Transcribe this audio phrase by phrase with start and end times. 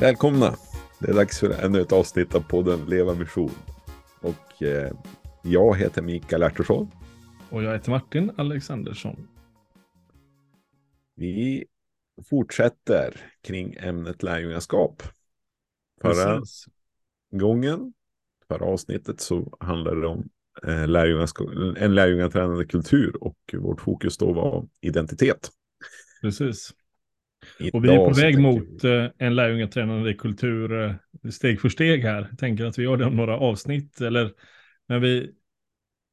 [0.00, 0.56] Välkomna!
[0.98, 3.50] Det är dags för ännu ett avsnitt av podden Leva Mission.
[4.20, 4.92] Och eh,
[5.42, 6.90] jag heter Mikael Ertursson.
[7.50, 9.28] Och jag heter Martin Alexandersson.
[11.16, 11.64] Vi
[12.30, 15.02] fortsätter kring ämnet lärjungaskap.
[16.02, 16.64] Förra Precis.
[17.30, 17.92] gången,
[18.48, 20.28] förra avsnittet så handlade det om
[20.66, 20.82] eh,
[21.82, 25.50] en lärjungatränande kultur och vårt fokus då var identitet.
[26.22, 26.74] Precis.
[27.72, 28.96] Och vi är på väg mot vi...
[28.96, 30.94] Eh, en lärjungatränande kultur eh,
[31.30, 32.26] steg för steg här.
[32.30, 34.00] Jag tänker att vi gör det om några avsnitt.
[34.00, 34.32] Eller
[34.88, 35.30] när vi,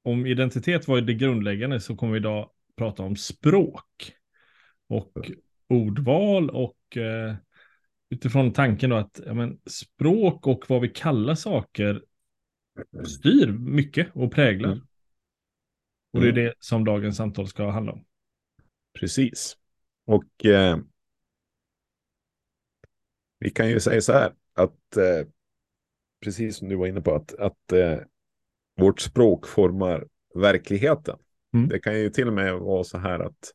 [0.03, 4.13] om identitet var det grundläggande så kommer vi idag prata om språk.
[4.89, 5.11] Och
[5.69, 7.35] ordval och eh,
[8.09, 12.03] utifrån tanken då att ja, men, språk och vad vi kallar saker
[13.05, 14.71] styr mycket och präglar.
[14.71, 14.83] Mm.
[16.13, 16.45] Och det är mm.
[16.45, 18.05] det som dagens samtal ska handla om.
[18.99, 19.57] Precis.
[20.05, 20.77] Och eh,
[23.39, 25.27] vi kan ju säga så här att eh,
[26.23, 27.97] precis som du var inne på att, att eh,
[28.77, 31.17] vårt språk formar verkligheten.
[31.53, 31.69] Mm.
[31.69, 33.53] Det kan ju till och med vara så här att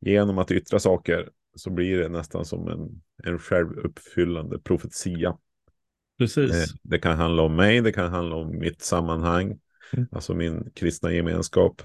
[0.00, 5.38] genom att yttra saker så blir det nästan som en, en självuppfyllande profetia.
[6.18, 6.52] Precis.
[6.52, 9.58] Eh, det kan handla om mig, det kan handla om mitt sammanhang,
[9.92, 10.08] mm.
[10.12, 11.82] alltså min kristna gemenskap.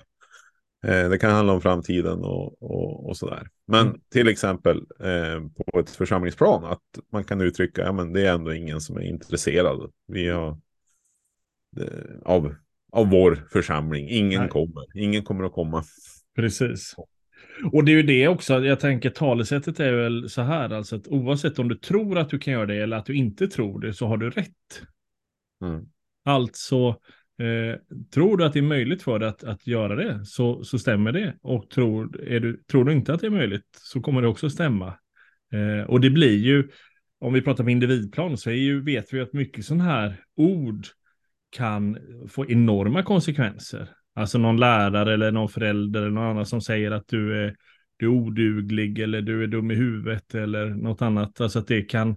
[0.84, 3.48] Eh, det kan handla om framtiden och, och, och sådär.
[3.68, 4.00] Men mm.
[4.12, 6.82] till exempel eh, på ett församlingsplan att
[7.12, 9.92] man kan uttrycka att ja, det är ändå ingen som är intresserad.
[10.08, 10.50] Vi har
[11.80, 12.56] eh, av,
[12.92, 14.10] av vår församling.
[14.10, 14.50] Ingen Nej.
[14.50, 14.98] kommer.
[14.98, 15.84] Ingen kommer att komma.
[16.36, 16.96] Precis.
[17.72, 21.08] Och det är ju det också, jag tänker talesättet är väl så här, alltså att
[21.08, 23.94] oavsett om du tror att du kan göra det eller att du inte tror det
[23.94, 24.82] så har du rätt.
[25.64, 25.86] Mm.
[26.26, 27.00] Alltså,
[27.40, 27.80] Eh,
[28.14, 31.12] tror du att det är möjligt för dig att, att göra det så, så stämmer
[31.12, 31.36] det.
[31.42, 34.50] Och tror, är du, tror du inte att det är möjligt så kommer det också
[34.50, 34.88] stämma.
[35.54, 36.70] Eh, och det blir ju,
[37.20, 40.88] om vi pratar på individplan så är ju, vet vi att mycket sådana här ord
[41.50, 41.98] kan
[42.30, 43.90] få enorma konsekvenser.
[44.16, 47.56] Alltså någon lärare eller någon förälder eller någon annan som säger att du är,
[47.98, 51.42] du är oduglig eller du är dum i huvudet eller något annat.
[51.42, 52.10] Alltså att det kan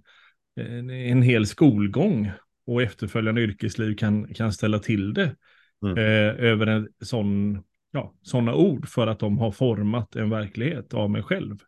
[0.60, 2.30] eh, en hel skolgång
[2.66, 5.36] och efterföljande yrkesliv kan, kan ställa till det
[5.82, 5.98] mm.
[5.98, 7.62] eh, över en sån,
[7.92, 11.58] ja, sådana ord för att de har format en verklighet av mig själv.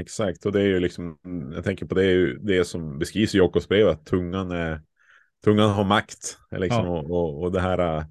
[0.00, 1.18] exakt, och det är ju liksom,
[1.54, 4.80] jag tänker på det, är ju det som beskrivs i Jakobs brev, att tungan, är,
[5.44, 6.38] tungan har makt.
[6.50, 6.90] Liksom, ja.
[6.90, 8.04] och, och, och det här eh,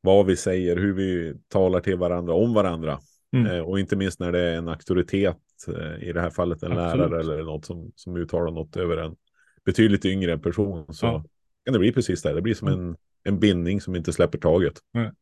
[0.00, 2.98] vad vi säger, hur vi talar till varandra om varandra.
[3.32, 3.46] Mm.
[3.46, 5.36] Eh, och inte minst när det är en auktoritet,
[5.68, 7.10] eh, i det här fallet en Absolut.
[7.10, 9.16] lärare eller något som, som uttalar något över en
[9.64, 10.94] betydligt yngre person.
[10.94, 11.24] Så ja
[11.68, 12.34] kan det bli precis det.
[12.34, 12.80] Det blir som mm.
[12.80, 14.74] en, en bindning som inte släpper taget.
[14.94, 15.14] Mm.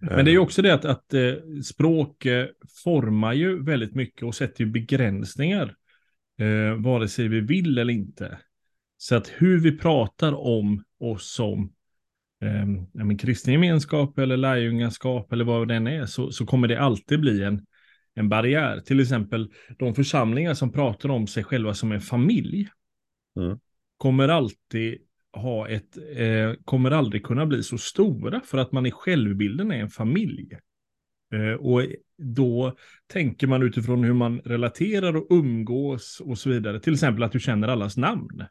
[0.00, 1.34] Men det är ju också det att, att eh,
[1.64, 2.46] språk eh,
[2.84, 5.76] formar ju väldigt mycket och sätter ju begränsningar.
[6.40, 8.38] Eh, vare sig vi vill eller inte.
[8.96, 11.72] Så att hur vi pratar om oss som
[12.42, 17.20] eh, kristen gemenskap eller lärjungaskap eller vad det än är så, så kommer det alltid
[17.20, 17.66] bli en,
[18.14, 18.80] en barriär.
[18.80, 22.68] Till exempel de församlingar som pratar om sig själva som en familj.
[23.40, 23.58] Mm.
[23.96, 28.90] Kommer alltid ha ett, eh, kommer aldrig kunna bli så stora för att man i
[28.90, 30.58] självbilden är en familj.
[31.34, 31.82] Eh, och
[32.18, 36.80] då tänker man utifrån hur man relaterar och umgås och så vidare.
[36.80, 38.44] Till exempel att du känner allas namn.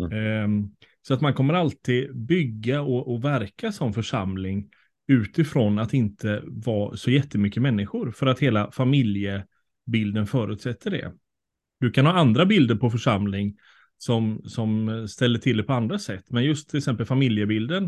[0.00, 0.12] Mm.
[0.12, 0.68] Eh,
[1.02, 4.70] så att man kommer alltid bygga och, och verka som församling
[5.08, 8.10] utifrån att inte vara så jättemycket människor.
[8.10, 11.12] För att hela familjebilden förutsätter det.
[11.80, 13.56] Du kan ha andra bilder på församling
[13.98, 16.24] som, som ställer till det på andra sätt.
[16.30, 17.84] Men just till exempel familjebilden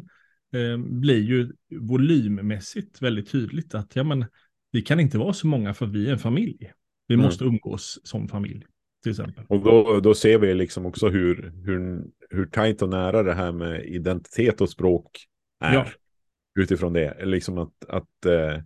[0.54, 4.24] eh, blir ju volymmässigt väldigt tydligt att ja, men,
[4.72, 6.72] vi kan inte vara så många för vi är en familj.
[7.08, 7.24] Vi mm.
[7.24, 8.64] måste umgås som familj.
[9.02, 9.44] Till exempel.
[9.48, 13.52] Och då, då ser vi liksom också hur, hur, hur tajt och nära det här
[13.52, 15.26] med identitet och språk
[15.60, 15.74] är.
[15.74, 15.86] Ja.
[16.60, 17.24] Utifrån det.
[17.24, 18.62] Liksom att, att eh,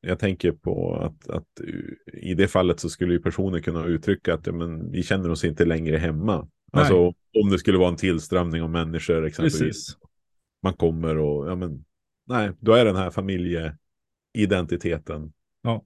[0.00, 1.46] jag tänker på att, att
[2.12, 5.44] i det fallet så skulle ju personer kunna uttrycka att ja, men, vi känner oss
[5.44, 6.48] inte längre hemma.
[6.72, 6.80] Nej.
[6.80, 9.60] Alltså om det skulle vara en tillströmning av människor exempelvis.
[9.60, 9.96] Precis.
[10.62, 11.84] Man kommer och, ja men,
[12.26, 15.32] nej, då är den här familjeidentiteten
[15.62, 15.84] ja.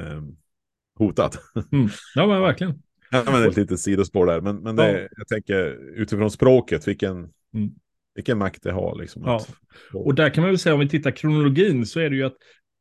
[0.00, 0.22] eh,
[0.98, 1.36] hotad.
[1.72, 1.88] Mm.
[2.14, 2.82] Ja men verkligen.
[3.10, 5.08] Ja, men ett litet sidospår där, men, men det, ja.
[5.16, 5.64] jag tänker
[6.00, 7.74] utifrån språket, vilken, mm
[8.14, 8.98] vilken makt det har.
[9.00, 9.36] Liksom, ja.
[9.36, 9.54] Att...
[9.94, 12.36] Och där kan man väl säga, om vi tittar kronologin, så är det ju att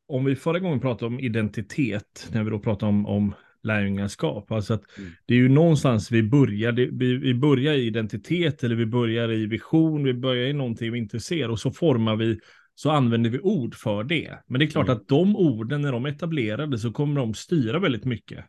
[0.07, 3.33] om vi förra gången pratade om identitet, när vi då pratade om, om
[3.63, 5.09] lärjungaskap, alltså att mm.
[5.25, 9.31] det är ju någonstans vi börjar, det, vi, vi börjar i identitet eller vi börjar
[9.31, 12.39] i vision, vi börjar i någonting vi inte ser och så formar vi,
[12.75, 14.39] så använder vi ord för det.
[14.47, 14.97] Men det är klart mm.
[14.97, 18.39] att de orden, när de är etablerade, så kommer de styra väldigt mycket.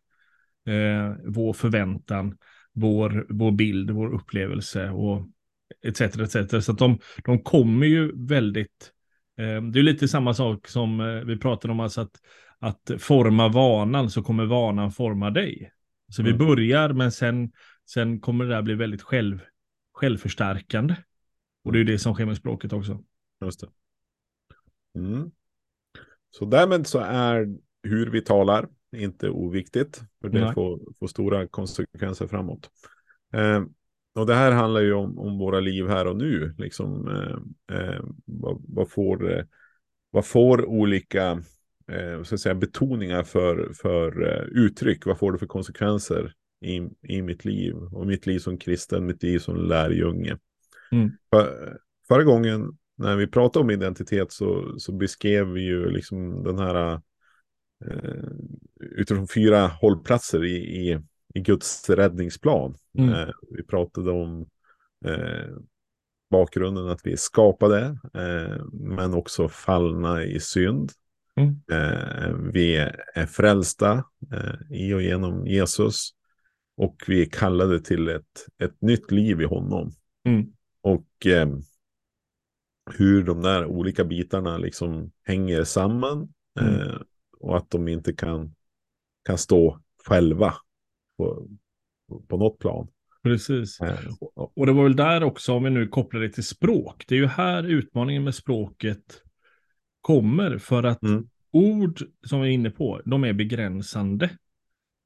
[0.66, 2.36] Eh, vår förväntan
[2.72, 5.26] vår, vår bild, vår upplevelse och
[5.82, 6.00] etc.
[6.00, 6.64] etc.
[6.64, 8.92] Så att de, de kommer ju väldigt,
[9.38, 12.20] eh, det är lite samma sak som eh, vi pratade om, alltså att,
[12.58, 15.72] att forma vanan så kommer vanan forma dig.
[16.08, 16.32] Så mm.
[16.32, 17.52] vi börjar, men sen,
[17.90, 19.40] sen kommer det där bli väldigt själv,
[19.92, 20.96] självförstärkande.
[21.64, 23.04] Och det är ju det som sker med språket också.
[23.44, 23.68] Just det.
[24.94, 25.30] Mm.
[26.30, 27.48] Så därmed så är
[27.82, 30.02] hur vi talar inte oviktigt.
[30.20, 32.70] För det får, får, stora konsekvenser framåt.
[33.32, 33.62] Eh,
[34.14, 36.54] och det här handlar ju om, om våra liv här och nu.
[36.58, 39.46] Liksom, eh, eh, vad, vad, får,
[40.10, 41.42] vad får olika
[41.92, 45.06] eh, så att säga, betoningar för, för eh, uttryck?
[45.06, 46.32] Vad får det för konsekvenser
[46.64, 47.74] i, i mitt liv?
[47.74, 50.38] Och mitt liv som kristen, mitt liv som lärjunge.
[50.92, 51.10] Mm.
[51.30, 51.76] För,
[52.08, 57.00] förra gången när vi pratade om identitet så, så beskrev vi ju liksom den här
[57.86, 58.24] eh,
[58.80, 61.00] utifrån fyra hållplatser i, i
[61.34, 62.74] Guds räddningsplan.
[62.98, 63.14] Mm.
[63.14, 64.46] Eh, vi pratade om
[65.04, 65.56] eh,
[66.30, 70.90] bakgrunden att vi är skapade, eh, men också fallna i synd.
[71.36, 71.60] Mm.
[71.72, 72.76] Eh, vi
[73.14, 76.10] är frälsta eh, i och genom Jesus.
[76.76, 79.92] Och vi är kallade till ett, ett nytt liv i honom.
[80.24, 80.46] Mm.
[80.80, 81.48] Och eh,
[82.98, 86.32] hur de där olika bitarna liksom hänger samman.
[86.60, 87.02] Mm.
[87.38, 88.54] Och att de inte kan,
[89.24, 90.54] kan stå själva
[92.08, 92.88] på, på något plan.
[93.22, 93.80] Precis.
[93.80, 93.98] Eh.
[94.34, 97.18] Och det var väl där också, om vi nu kopplar det till språk, det är
[97.18, 99.22] ju här utmaningen med språket
[100.00, 101.28] kommer, för att mm.
[101.50, 104.30] ord som vi är inne på, de är begränsande.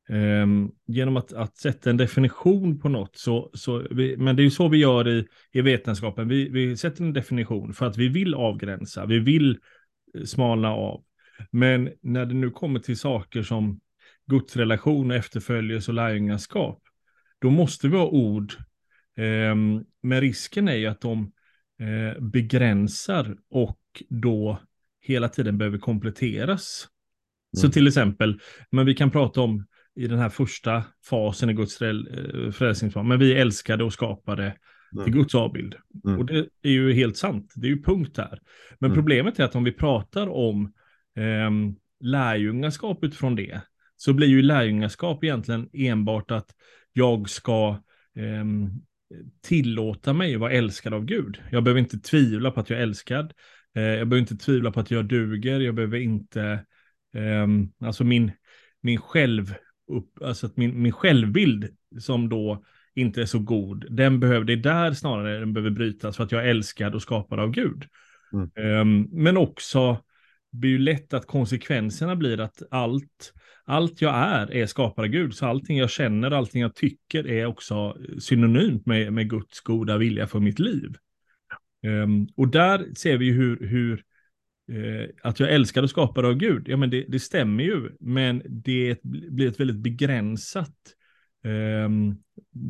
[0.08, 4.44] Um, genom att, att sätta en definition på något, så, så vi, men det är
[4.44, 8.08] ju så vi gör i, i vetenskapen, vi, vi sätter en definition för att vi
[8.08, 9.58] vill avgränsa, vi vill
[10.24, 11.04] smalna av.
[11.50, 13.80] Men när det nu kommer till saker som
[14.30, 16.82] gudsrelation, efterföljelse och lärjungaskap,
[17.38, 18.52] då måste vi ha ord.
[19.16, 19.54] Eh,
[20.02, 21.32] men risken är ju att de
[21.80, 24.60] eh, begränsar och då
[25.00, 26.88] hela tiden behöver kompletteras.
[27.56, 27.60] Mm.
[27.60, 28.40] Så till exempel,
[28.70, 29.66] men vi kan prata om
[29.96, 34.56] i den här första fasen i Guds eh, frälsningsplan, men vi älskade och skapade
[34.92, 35.04] mm.
[35.04, 35.74] till Guds avbild.
[36.04, 36.18] Mm.
[36.18, 38.40] Och det är ju helt sant, det är ju punkt där.
[38.78, 38.94] Men mm.
[38.94, 40.72] problemet är att om vi pratar om
[41.16, 41.50] eh,
[42.00, 43.60] lärjungaskap utifrån det,
[43.96, 46.50] så blir ju lärjungaskap egentligen enbart att
[46.92, 47.68] jag ska
[48.16, 48.44] eh,
[49.46, 51.38] tillåta mig vara älskad av Gud.
[51.50, 53.32] Jag behöver inte tvivla på att jag är älskad.
[53.74, 55.60] Eh, jag behöver inte tvivla på att jag duger.
[55.60, 56.42] Jag behöver inte,
[57.14, 57.46] eh,
[57.86, 58.32] alltså min,
[58.80, 59.54] min själv,
[59.92, 61.68] upp, alltså att min, min självbild
[61.98, 62.64] som då
[62.94, 66.32] inte är så god, den behöver, det är där snarare den behöver brytas för att
[66.32, 67.84] jag är älskad och skapad av Gud.
[68.32, 68.80] Mm.
[68.80, 69.98] Um, men också
[70.52, 73.32] blir ju lätt att konsekvenserna blir att allt,
[73.64, 75.34] allt jag är är skapad av Gud.
[75.34, 80.26] Så allting jag känner, allting jag tycker är också synonymt med, med Guds goda vilja
[80.26, 80.96] för mitt liv.
[81.86, 84.02] Um, och där ser vi hur, hur
[84.72, 88.42] uh, att jag älskar och skapad av Gud, ja men det, det stämmer ju, men
[88.44, 90.76] det blir ett väldigt begränsat
[91.44, 92.22] um,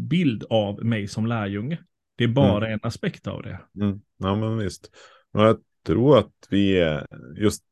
[0.09, 1.79] bild av mig som lärjunge.
[2.17, 2.73] Det är bara mm.
[2.73, 3.61] en aspekt av det.
[3.81, 4.01] Mm.
[4.19, 4.91] Ja men visst.
[5.33, 6.95] Jag tror att vi
[7.37, 7.65] just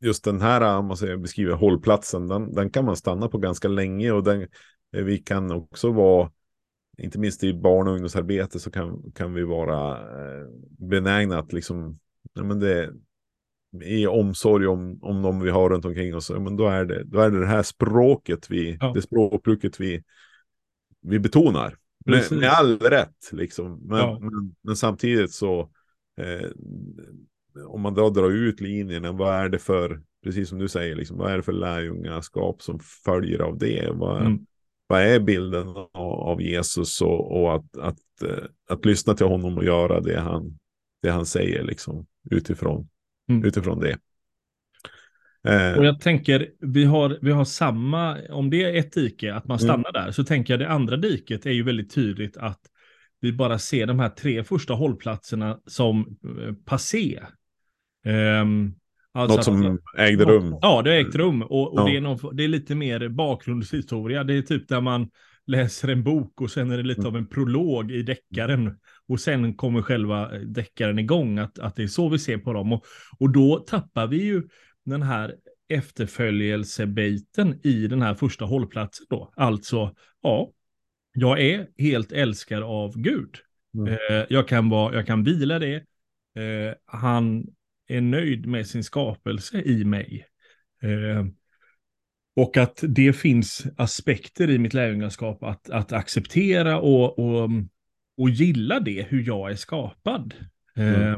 [0.00, 3.68] just den här, om man säger, beskriver hållplatsen, den, den kan man stanna på ganska
[3.68, 4.42] länge och den,
[4.96, 6.30] eh, vi kan också vara,
[6.98, 10.46] inte minst i barn och ungdomsarbete så kan, kan vi vara eh,
[10.78, 11.98] benägna att liksom,
[12.34, 12.92] ja, men det,
[13.82, 17.04] i omsorg om, om de vi har runt omkring oss, ja, men då är det,
[17.04, 18.92] då är det det här språket vi, ja.
[18.94, 20.02] det språkbruket vi,
[21.00, 21.76] vi betonar.
[22.06, 23.80] Med, med, all rätt liksom.
[23.82, 24.18] Men, ja.
[24.20, 25.60] men, men samtidigt så
[26.20, 26.50] eh,
[27.66, 31.18] om man då drar ut linjerna, vad är det för, precis som du säger, liksom,
[31.18, 33.90] vad är det för lärjungaskap som följer av det?
[33.92, 34.38] Vad, mm.
[34.86, 39.58] vad är bilden av, Jesus och, och att, att, att, eh, att, lyssna till honom
[39.58, 40.58] och göra det han,
[41.02, 42.88] det han säger liksom, utifrån,
[43.28, 43.44] mm.
[43.44, 43.98] utifrån det.
[45.48, 45.78] Eh.
[45.78, 49.58] Och jag tänker, vi har, vi har samma, om det är ett dike, att man
[49.58, 50.04] stannar mm.
[50.04, 52.60] där, så tänker jag det andra diket är ju väldigt tydligt att
[53.20, 57.22] vi bara ser de här tre första hållplatserna som eh, passé.
[58.06, 58.74] Um,
[59.12, 60.58] alltså Något som att, ägde rum.
[60.62, 61.42] Ja, det ägt rum.
[61.42, 61.84] Och, och ja.
[61.84, 64.24] det, är någon, det är lite mer bakgrundshistoria.
[64.24, 65.10] Det är typ där man
[65.46, 67.12] läser en bok och sen är det lite mm.
[67.12, 68.78] av en prolog i deckaren.
[69.08, 72.72] Och sen kommer själva deckaren igång, att, att det är så vi ser på dem.
[72.72, 72.84] Och,
[73.18, 74.42] och då tappar vi ju
[74.84, 75.34] den här
[75.68, 79.32] efterföljelsebiten i den här första hållplatsen då.
[79.36, 80.52] Alltså, ja,
[81.12, 83.34] jag är helt älskad av Gud.
[83.74, 83.92] Mm.
[83.92, 85.74] Eh, jag, kan vara, jag kan vila det.
[86.36, 87.46] Eh, han
[87.86, 90.26] är nöjd med sin skapelse i mig.
[90.82, 91.26] Eh,
[92.36, 97.50] Och att det finns aspekter i mitt lärjungaskap att, att acceptera och, och,
[98.16, 100.34] och gilla det, hur jag är skapad.
[100.76, 101.02] Mm.
[101.02, 101.16] Eh,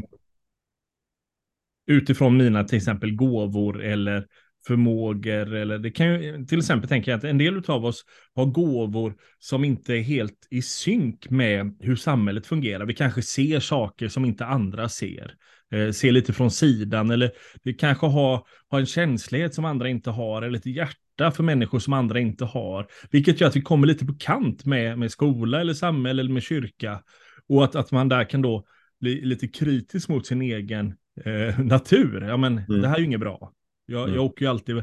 [1.86, 4.26] utifrån mina till exempel gåvor eller
[4.68, 9.14] förmågor eller det kan ju till exempel tänka att en del av oss har gåvor
[9.38, 12.86] som inte är helt i synk med hur samhället fungerar.
[12.86, 15.34] Vi kanske ser saker som inte andra ser,
[15.72, 17.30] eh, ser lite från sidan eller
[17.62, 21.78] vi kanske har, har en känslighet som andra inte har eller ett hjärta för människor
[21.78, 25.60] som andra inte har, vilket gör att vi kommer lite på kant med, med skola
[25.60, 27.02] eller samhälle eller med kyrka
[27.48, 28.64] och att, att man där kan då
[29.00, 30.94] bli lite kritisk mot sin egen
[31.24, 32.24] eh, natur.
[32.28, 32.80] Ja, men mm.
[32.80, 33.52] det här är ju inget bra.
[33.88, 34.14] Jag, mm.
[34.14, 34.82] jag åker ju alltid,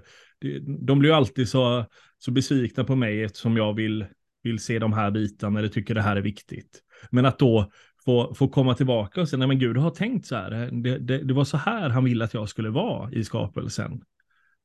[0.86, 1.86] de blir ju alltid så,
[2.18, 4.06] så besvikna på mig eftersom jag vill,
[4.44, 6.82] vill se de här bitarna eller tycker det här är viktigt.
[7.12, 7.72] Men att då
[8.06, 11.18] få, få komma tillbaka och säga, nej men Gud har tänkt så här, det, det,
[11.18, 14.02] det var så här han ville att jag skulle vara i skapelsen.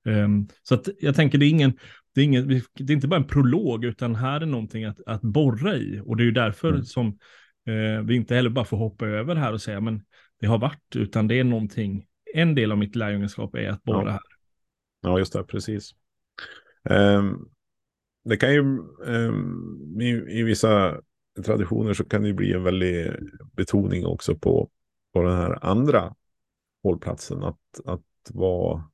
[0.05, 1.73] Um, så att jag tänker det är ingen,
[2.15, 5.23] det är, ingen, det är inte bara en prolog, utan här är någonting att, att
[5.23, 6.03] borra i.
[6.05, 6.85] Och det är ju därför mm.
[6.85, 7.07] som
[7.69, 10.03] uh, vi inte heller bara får hoppa över här och säga, men
[10.41, 14.05] det har varit, utan det är någonting, en del av mitt lärjungaskap är att borra
[14.05, 14.11] ja.
[14.11, 14.21] här.
[15.01, 15.95] Ja, just det, precis.
[16.91, 17.49] Um,
[18.25, 18.61] det kan ju,
[19.05, 21.01] um, i, i, vissa
[21.45, 23.13] traditioner så kan det bli en väldig
[23.53, 24.71] betoning också på,
[25.13, 26.15] på den här andra
[26.83, 27.43] hållplatsen.
[27.43, 28.91] Att, att vara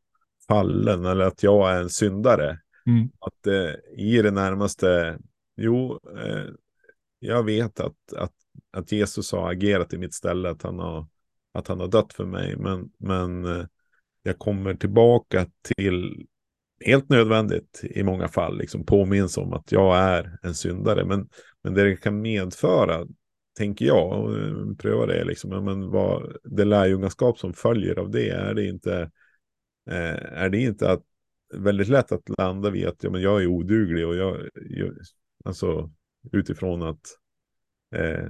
[0.48, 2.60] fallen eller att jag är en syndare.
[2.86, 3.10] Mm.
[3.18, 5.18] Att eh, i det närmaste,
[5.56, 6.44] jo, eh,
[7.18, 8.32] jag vet att, att,
[8.70, 11.06] att Jesus har agerat i mitt ställe, att han har,
[11.56, 12.56] att han har dött för mig.
[12.56, 13.66] Men, men eh,
[14.22, 15.46] jag kommer tillbaka
[15.76, 16.26] till,
[16.84, 21.04] helt nödvändigt i många fall, liksom påminns om att jag är en syndare.
[21.04, 21.28] Men,
[21.62, 23.06] men det det kan medföra,
[23.58, 28.28] tänker jag, och eh, pröva det, liksom, men vad, det lärjungaskap som följer av det,
[28.28, 29.10] är det inte,
[29.90, 31.02] eh, är det inte att,
[31.54, 34.92] väldigt lätt att landa vid att ja, men jag är oduglig och jag, jag
[35.44, 35.90] alltså
[36.32, 37.00] utifrån att
[37.94, 38.28] eh,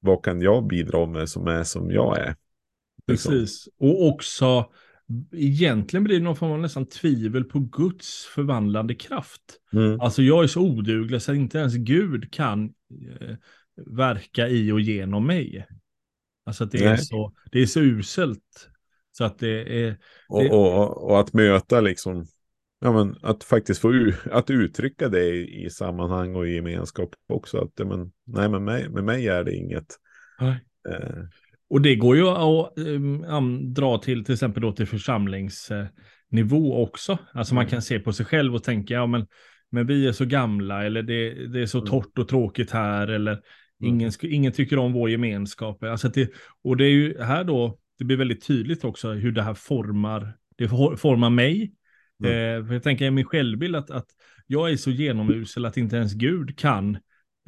[0.00, 2.36] vad kan jag bidra med som är som jag är?
[3.10, 3.32] Liksom.
[3.32, 4.70] Precis, och också
[5.32, 9.42] egentligen blir det någon form av nästan tvivel på Guds förvandlande kraft.
[9.72, 10.00] Mm.
[10.00, 13.36] Alltså jag är så oduglig så att inte ens Gud kan eh,
[13.86, 15.66] verka i och genom mig.
[16.44, 18.70] Alltså att det är, så, det är så uselt.
[19.12, 19.98] Så att det är...
[20.28, 20.50] Och, det...
[20.50, 22.26] och, och, att möta liksom,
[22.80, 27.58] ja men att faktiskt få att uttrycka det i, i sammanhang och i gemenskap också.
[27.58, 29.96] Att men, nej, med mig, med mig är det inget.
[30.88, 31.24] Eh,
[31.70, 37.18] och det går ju att um, dra till till exempel då till församlingsnivå också.
[37.32, 37.70] Alltså man mm.
[37.70, 39.26] kan se på sig själv och tänka, ja men,
[39.70, 41.90] men vi är så gamla eller det, det är så mm.
[41.90, 43.42] torrt och tråkigt här eller mm.
[43.80, 45.84] ingen, ingen tycker om vår gemenskap.
[45.84, 46.30] Alltså det,
[46.64, 50.36] och det är ju här då, det blir väldigt tydligt också hur det här formar,
[50.58, 51.72] det formar mig.
[52.24, 52.32] Mm.
[52.32, 54.06] Eh, jag tänker i min självbild att, att
[54.46, 56.98] jag är så genomusel att inte ens Gud kan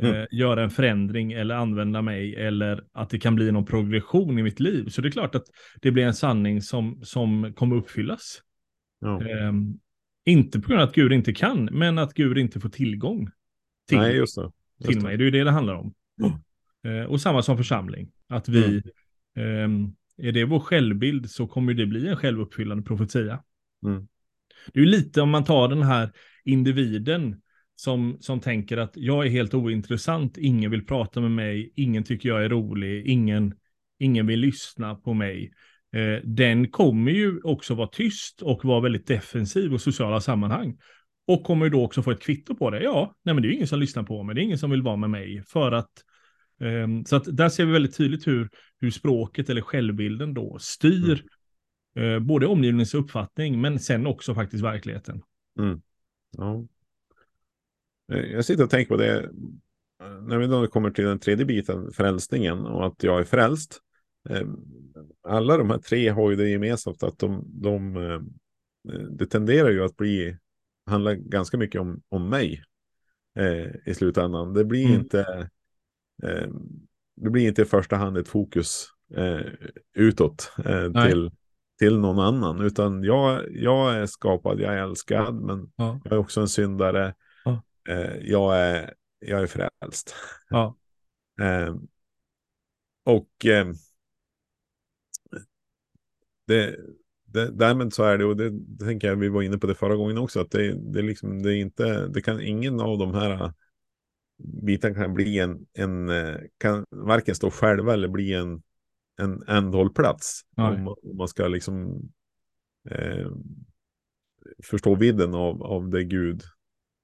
[0.02, 0.14] mm.
[0.14, 4.42] eh, göra en förändring eller använda mig eller att det kan bli någon progression i
[4.42, 4.88] mitt liv.
[4.88, 5.44] Så det är klart att
[5.80, 8.42] det blir en sanning som, som kommer uppfyllas.
[9.00, 9.22] Ja.
[9.22, 9.52] Eh,
[10.24, 13.30] inte på grund av att Gud inte kan, men att Gud inte får tillgång
[13.88, 14.50] till, Nej, just det.
[14.78, 15.16] Just till mig.
[15.16, 15.94] Det är ju det det handlar om.
[16.22, 17.00] Mm.
[17.00, 18.10] Eh, och samma som församling.
[18.28, 18.82] Att vi,
[19.36, 19.64] mm.
[19.64, 23.42] Ehm, är det vår självbild så kommer det bli en självuppfyllande profetia.
[23.86, 24.08] Mm.
[24.72, 26.12] Det är ju lite om man tar den här
[26.44, 27.40] individen
[27.76, 32.28] som, som tänker att jag är helt ointressant, ingen vill prata med mig, ingen tycker
[32.28, 33.54] jag är rolig, ingen,
[33.98, 35.52] ingen vill lyssna på mig.
[35.92, 40.78] Eh, den kommer ju också vara tyst och vara väldigt defensiv och sociala sammanhang.
[41.26, 42.82] Och kommer ju då också få ett kvitto på det.
[42.82, 44.82] Ja, nej men det är ingen som lyssnar på mig, det är ingen som vill
[44.82, 45.42] vara med mig.
[45.46, 45.90] För att,
[46.60, 48.50] eh, så att där ser vi väldigt tydligt hur,
[48.80, 51.24] hur språket eller självbilden då styr
[51.96, 52.14] mm.
[52.14, 55.22] eh, både omgivningens uppfattning, men sen också faktiskt verkligheten.
[55.58, 55.82] Mm.
[56.36, 56.66] Ja.
[58.12, 59.18] Eh, jag sitter och tänker på det
[60.02, 63.80] eh, när vi då kommer till den tredje biten, frälsningen och att jag är frälst.
[64.28, 64.46] Eh,
[65.28, 67.94] alla de här tre har ju det gemensamt att de, de
[69.10, 70.36] det tenderar ju att bli,
[70.86, 72.64] handla ganska mycket om, om mig
[73.86, 74.54] i slutändan.
[74.54, 75.00] Det blir mm.
[75.00, 75.50] inte,
[77.16, 79.40] det blir inte i första hand ett fokus eh,
[79.94, 80.52] utåt
[81.06, 81.30] till,
[81.78, 86.00] till någon annan, utan jag, jag är skapad, jag är älskad, men ja.
[86.04, 87.14] jag är också en syndare
[88.20, 90.14] jag, är, jag är frälst.
[90.48, 90.76] Ja.
[91.40, 91.76] eh,
[93.04, 93.66] och eh,
[96.46, 96.76] det,
[97.24, 99.74] det, därmed så är det, och det, det tänker jag vi var inne på det
[99.74, 103.14] förra gången också, att det, det, liksom, det är inte, det kan ingen av de
[103.14, 103.52] här
[104.62, 106.10] bitarna kan bli en, en
[106.58, 108.62] kan varken stå själva eller bli en,
[109.16, 110.42] en ändhållplats.
[110.56, 112.02] Om, om, man ska liksom
[112.90, 113.30] eh,
[114.64, 116.42] förstå vidden av, av det Gud,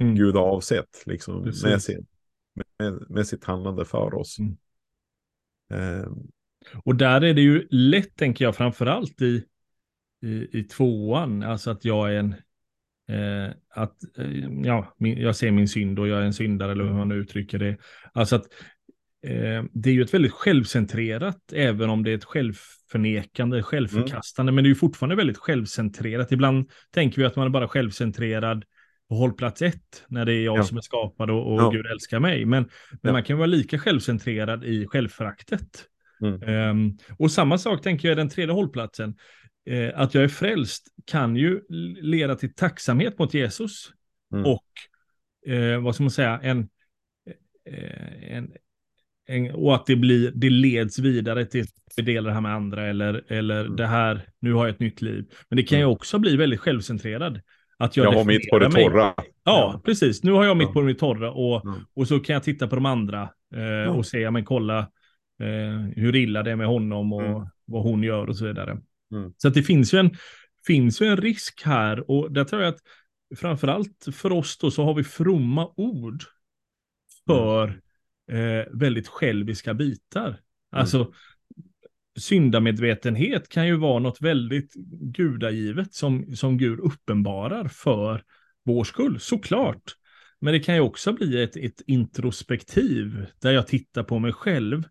[0.00, 0.14] mm.
[0.14, 1.02] Gud har avsett.
[1.06, 2.06] Liksom, med, sin,
[2.78, 4.38] med, med, sitt handlande för oss.
[4.38, 4.56] Mm.
[5.72, 6.08] Eh.
[6.84, 9.44] Och där är det ju lätt, tänker jag, framförallt i,
[10.22, 12.34] i, i tvåan, alltså att jag är en
[13.08, 16.84] Eh, att eh, ja, min, jag ser min synd och jag är en syndare eller
[16.84, 17.76] hur man uttrycker det.
[18.12, 18.44] Alltså att
[19.26, 24.54] eh, det är ju ett väldigt självcentrerat, även om det är ett självförnekande, självförkastande, mm.
[24.54, 26.32] men det är ju fortfarande väldigt självcentrerat.
[26.32, 28.64] Ibland tänker vi att man är bara självcentrerad
[29.08, 30.62] på hållplats ett, när det är jag ja.
[30.62, 31.70] som är skapad och, och ja.
[31.70, 32.44] Gud älskar mig.
[32.44, 33.12] Men, men ja.
[33.12, 35.84] man kan vara lika självcentrerad i självföraktet.
[36.22, 36.70] Mm.
[36.70, 39.16] Um, och samma sak tänker jag i den tredje hållplatsen
[39.66, 41.60] eh, att jag är frälst kan ju
[42.00, 43.90] leda till tacksamhet mot Jesus.
[44.32, 44.46] Mm.
[44.46, 46.68] Och eh, vad ska man säga, en,
[47.66, 48.52] eh, en,
[49.26, 52.54] en, och att det, blir, det leds vidare till att vi delar det här med
[52.54, 53.76] andra eller, eller mm.
[53.76, 55.24] det här, nu har jag ett nytt liv.
[55.48, 57.40] Men det kan ju också bli väldigt självcentrerad.
[57.78, 59.14] Att jag, jag har mitt på det torra.
[59.44, 60.22] Ja, precis.
[60.22, 61.80] Nu har jag mitt på det torra och, mm.
[61.94, 64.78] och så kan jag titta på de andra eh, och säga, men kolla
[65.42, 67.48] eh, hur illa det är med honom och mm.
[67.64, 68.78] vad hon gör och så vidare.
[69.12, 69.32] Mm.
[69.36, 70.10] Så det finns ju, en,
[70.66, 72.80] finns ju en risk här och där tror jag att
[73.38, 76.22] framförallt för oss då så har vi fromma ord
[77.26, 77.80] för
[78.30, 78.60] mm.
[78.60, 80.28] eh, väldigt själviska bitar.
[80.28, 80.40] Mm.
[80.70, 81.12] Alltså
[82.18, 88.22] syndamedvetenhet kan ju vara något väldigt gudagivet som, som Gud uppenbarar för
[88.64, 89.94] vår skull, såklart.
[90.40, 94.82] Men det kan ju också bli ett, ett introspektiv där jag tittar på mig själv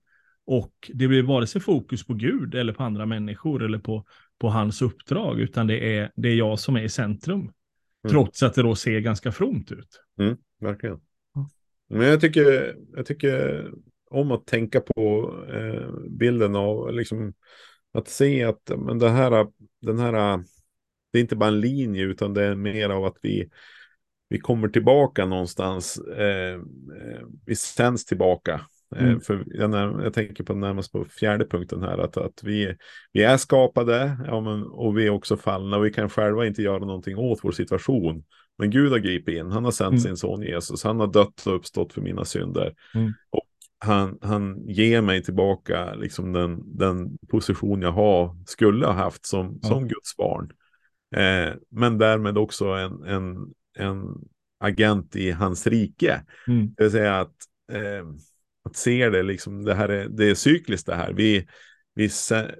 [0.45, 4.05] och det blir vare sig fokus på Gud eller på andra människor eller på,
[4.39, 7.39] på hans uppdrag, utan det är, det är jag som är i centrum.
[7.39, 7.51] Mm.
[8.09, 10.03] Trots att det då ser ganska fromt ut.
[10.19, 10.99] Mm, verkligen.
[11.89, 13.65] Men jag tycker, jag tycker
[14.09, 17.33] om att tänka på eh, bilden av liksom,
[17.93, 19.47] att se att men det här,
[19.81, 20.43] den här,
[21.11, 23.49] det är inte bara en linje utan det är mer av att vi,
[24.29, 25.97] vi kommer tillbaka någonstans.
[25.97, 26.59] Eh, eh
[27.45, 28.61] vi sänds tillbaka
[28.95, 29.21] Eh, mm.
[29.21, 32.75] För jag, jag, tänker på närmast på fjärde punkten här, att, att vi,
[33.13, 36.85] vi är skapade ja, men, och vi är också fallna vi kan själva inte göra
[36.85, 38.23] någonting åt vår situation.
[38.57, 39.99] Men Gud har gripit in, han har sänt mm.
[39.99, 42.73] sin son Jesus, han har dött och uppstått för mina synder.
[42.95, 43.13] Mm.
[43.29, 43.46] Och
[43.79, 49.61] han, han ger mig tillbaka liksom den, den position jag har, skulle ha haft som,
[49.61, 50.51] som Guds barn.
[51.15, 53.37] Eh, men därmed också en, en,
[53.77, 54.05] en
[54.59, 56.23] agent i hans rike.
[56.47, 56.73] Mm.
[56.77, 57.35] Det vill säga att
[57.71, 58.05] eh,
[58.67, 61.13] att se det, liksom, det, här är, det är cykliskt det här.
[61.13, 61.47] Vi,
[61.95, 62.09] vi,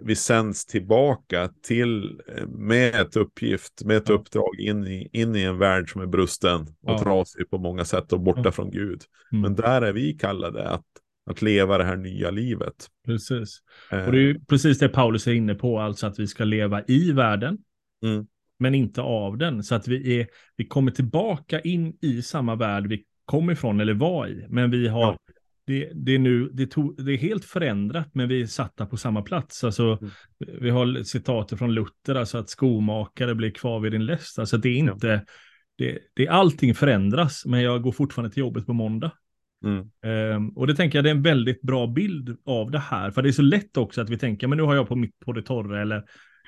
[0.01, 5.43] vi sänds tillbaka till eh, med ett uppgift, med ett uppdrag in i, in i
[5.43, 6.99] en värld som är brusten och ja.
[6.99, 8.51] trasig på många sätt och borta ja.
[8.51, 9.01] från Gud.
[9.31, 9.41] Mm.
[9.41, 10.85] Men där är vi kallade att,
[11.27, 12.87] att leva det här nya livet.
[13.05, 13.61] Precis.
[13.91, 14.05] Eh.
[14.05, 16.83] Och det är ju precis det Paulus är inne på, alltså att vi ska leva
[16.87, 17.57] i världen.
[18.03, 18.27] Mm.
[18.59, 22.87] Men inte av den, så att vi, är, vi kommer tillbaka in i samma värld
[22.87, 24.45] vi kom ifrån eller var i.
[24.49, 25.17] Men vi har ja
[25.67, 28.97] det, det, är nu, det, tog, det är helt förändrat, men vi är satta på
[28.97, 29.63] samma plats.
[29.63, 30.11] Alltså, mm.
[30.61, 34.39] Vi har citatet från Luther, alltså att skomakare blir kvar vid din läst.
[34.39, 35.19] Alltså det är inte, ja.
[35.77, 39.11] det, det, allting förändras, men jag går fortfarande till jobbet på måndag.
[39.65, 40.35] Mm.
[40.35, 43.21] Um, och det tänker jag det är en väldigt bra bild av det här, för
[43.21, 45.33] det är så lätt också att vi tänker, men nu har jag på mitt på
[45.33, 46.03] det torra, eller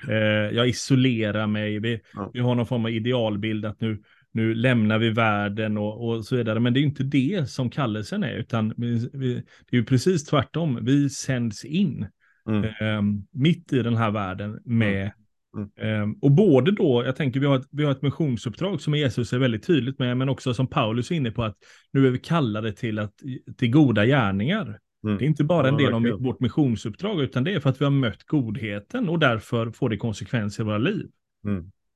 [0.08, 2.30] uh, jag isolerar mig, vi, ja.
[2.32, 6.36] vi har någon form av idealbild att nu, nu lämnar vi världen och, och så
[6.36, 6.60] vidare.
[6.60, 10.24] Men det är inte det som kallelsen är, utan vi, vi, det är ju precis
[10.24, 10.78] tvärtom.
[10.82, 12.06] Vi sänds in
[12.48, 12.64] mm.
[12.64, 15.10] eh, mitt i den här världen med
[15.56, 15.70] Mm.
[15.76, 16.12] Mm.
[16.12, 19.38] och både då, jag tänker vi har, ett, vi har ett missionsuppdrag som Jesus är
[19.38, 21.56] väldigt tydligt med, men också som Paulus är inne på att
[21.92, 23.14] nu är vi kallade till, att,
[23.58, 24.78] till goda gärningar.
[25.04, 25.18] Mm.
[25.18, 27.84] Det är inte bara en del av vårt missionsuppdrag, utan det är för att vi
[27.84, 31.06] har mött godheten och därför får det konsekvenser i våra liv.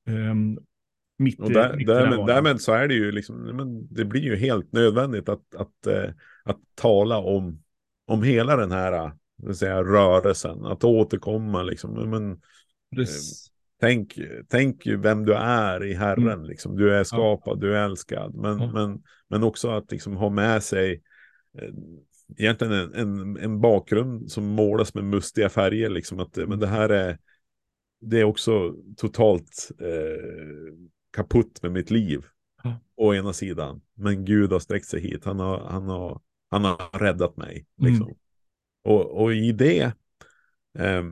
[0.07, 0.59] Um,
[1.17, 4.35] mitt, och där, mitt därmed, därmed, så är det ju liksom, men det blir ju
[4.35, 6.09] helt nödvändigt att, att, eh,
[6.43, 7.63] att tala om,
[8.07, 9.11] om hela den här
[9.53, 12.09] säga, rörelsen, att återkomma liksom.
[12.09, 12.41] Men,
[13.01, 13.07] eh,
[13.81, 16.45] tänk, tänk vem du är i Herren, mm.
[16.45, 16.77] liksom.
[16.77, 17.61] du är skapad, ja.
[17.61, 18.71] du är älskad, men, ja.
[18.71, 21.01] men, men också att liksom, ha med sig
[21.57, 21.69] eh,
[22.37, 26.89] egentligen en, en, en, bakgrund som målas med mustiga färger, liksom, att men det här
[26.89, 27.17] är
[28.01, 30.73] det är också totalt eh,
[31.11, 32.25] kaputt med mitt liv.
[32.63, 32.79] Ja.
[32.95, 33.81] Å ena sidan.
[33.93, 35.25] Men Gud har sträckt sig hit.
[35.25, 37.65] Han har, han har, han har räddat mig.
[37.79, 37.91] Mm.
[37.91, 38.07] Liksom.
[38.07, 38.17] Mm.
[38.83, 39.83] Och, och i det.
[40.79, 41.03] Eh,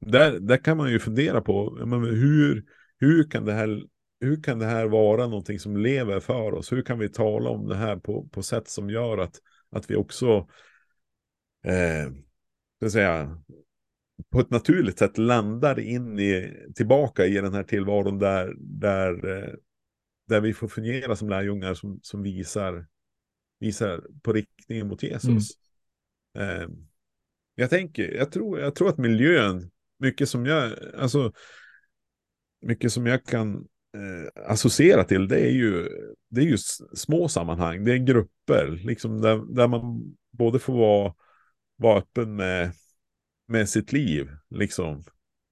[0.00, 1.70] där, där kan man ju fundera på.
[1.86, 2.64] Men hur,
[2.98, 3.82] hur, kan det här,
[4.20, 6.72] hur kan det här vara någonting som lever för oss?
[6.72, 9.36] Hur kan vi tala om det här på, på sätt som gör att,
[9.70, 10.48] att vi också.
[11.64, 12.12] Eh,
[12.90, 13.42] säga,
[14.30, 19.54] på ett naturligt sätt landar in i, tillbaka i den här tillvaron där, där, eh,
[20.28, 22.86] där vi får fungera som lärjungar som, som visar,
[23.60, 25.50] visar på riktningen mot Jesus.
[26.34, 26.60] Mm.
[26.60, 26.68] Eh,
[27.54, 31.32] jag tänker, jag tror, jag tror att miljön, mycket som jag, alltså,
[32.62, 33.54] mycket som jag kan
[33.94, 35.88] eh, associera till, det är ju,
[36.30, 36.58] det är ju
[36.94, 41.14] små sammanhang, det är grupper, liksom där, där man både får vara,
[41.76, 42.72] vara öppen med
[43.48, 44.28] med sitt liv.
[44.50, 45.04] Liksom.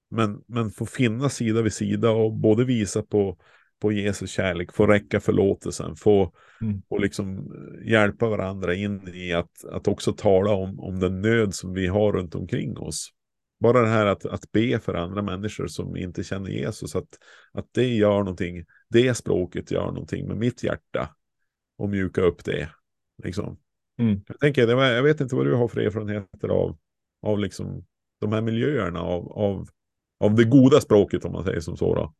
[0.09, 3.37] Men, men få finna sida vid sida och både visa på,
[3.81, 6.81] på Jesus kärlek, få räcka förlåtelsen, få, mm.
[6.89, 7.53] få liksom
[7.85, 12.13] hjälpa varandra in i att, att också tala om, om den nöd som vi har
[12.13, 13.09] runt omkring oss.
[13.59, 17.19] Bara det här att, att be för andra människor som inte känner Jesus, att,
[17.51, 21.15] att det gör någonting, det språket gör någonting med mitt hjärta
[21.77, 22.69] och mjuka upp det.
[23.23, 23.57] Liksom.
[23.99, 24.21] Mm.
[24.27, 26.77] Jag, tänker, jag vet inte vad du har för erfarenheter av,
[27.21, 27.85] av liksom
[28.19, 29.69] de här miljöerna av, av,
[30.19, 31.95] av det goda språket om man säger som så.
[31.95, 32.13] Då.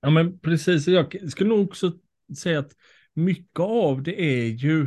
[0.00, 1.92] Ja men precis, jag skulle nog också
[2.38, 2.72] säga att
[3.14, 4.86] mycket av det är ju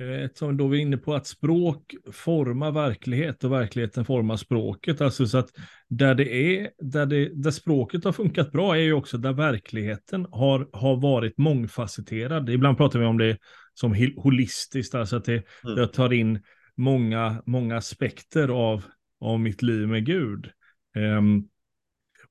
[0.00, 5.00] eh, som då vi är inne på att språk formar verklighet och verkligheten formar språket.
[5.00, 5.50] Alltså så att
[5.88, 10.26] där det är, där, det, där språket har funkat bra är ju också där verkligheten
[10.30, 12.50] har, har varit mångfacetterad.
[12.50, 13.38] Ibland pratar vi om det
[13.74, 15.76] som holistiskt, alltså att det, mm.
[15.76, 16.42] det tar in
[16.76, 18.84] många, många aspekter av,
[19.20, 20.50] av mitt liv med Gud.
[20.96, 21.48] Um,